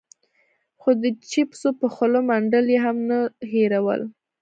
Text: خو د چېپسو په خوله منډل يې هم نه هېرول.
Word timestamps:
خو 0.81 0.89
د 1.03 1.05
چېپسو 1.29 1.69
په 1.79 1.87
خوله 1.93 2.19
منډل 2.29 2.65
يې 2.73 2.79
هم 2.85 2.97
نه 3.09 3.19
هېرول. 3.51 4.01